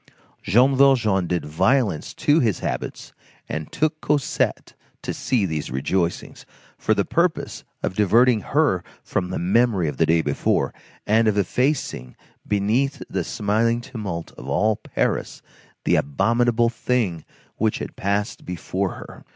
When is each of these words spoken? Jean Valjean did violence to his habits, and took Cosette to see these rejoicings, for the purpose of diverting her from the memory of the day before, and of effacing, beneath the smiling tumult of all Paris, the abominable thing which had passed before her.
Jean 0.41 0.75
Valjean 0.75 1.27
did 1.27 1.45
violence 1.45 2.15
to 2.15 2.39
his 2.39 2.61
habits, 2.61 3.13
and 3.47 3.71
took 3.71 4.01
Cosette 4.01 4.73
to 5.03 5.13
see 5.13 5.45
these 5.45 5.69
rejoicings, 5.69 6.43
for 6.75 6.95
the 6.95 7.05
purpose 7.05 7.63
of 7.83 7.93
diverting 7.93 8.39
her 8.41 8.83
from 9.03 9.29
the 9.29 9.37
memory 9.37 9.87
of 9.87 9.97
the 9.97 10.07
day 10.07 10.23
before, 10.23 10.73
and 11.05 11.27
of 11.27 11.37
effacing, 11.37 12.15
beneath 12.47 13.03
the 13.11 13.23
smiling 13.23 13.79
tumult 13.79 14.31
of 14.39 14.47
all 14.49 14.75
Paris, 14.75 15.43
the 15.85 15.97
abominable 15.97 16.69
thing 16.69 17.23
which 17.57 17.77
had 17.77 17.95
passed 17.95 18.43
before 18.43 18.93
her. 18.93 19.23